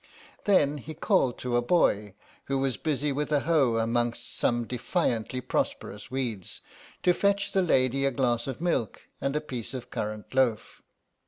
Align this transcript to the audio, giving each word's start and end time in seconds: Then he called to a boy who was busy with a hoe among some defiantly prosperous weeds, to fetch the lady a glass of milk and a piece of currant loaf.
Then 0.45 0.79
he 0.79 0.95
called 0.95 1.37
to 1.37 1.55
a 1.55 1.61
boy 1.61 2.15
who 2.45 2.57
was 2.57 2.75
busy 2.75 3.11
with 3.11 3.31
a 3.31 3.41
hoe 3.41 3.75
among 3.77 4.13
some 4.15 4.65
defiantly 4.65 5.41
prosperous 5.41 6.09
weeds, 6.09 6.61
to 7.03 7.13
fetch 7.13 7.51
the 7.51 7.61
lady 7.61 8.05
a 8.05 8.09
glass 8.11 8.47
of 8.47 8.59
milk 8.61 9.01
and 9.21 9.35
a 9.35 9.39
piece 9.41 9.75
of 9.75 9.91
currant 9.91 10.33
loaf. 10.33 10.81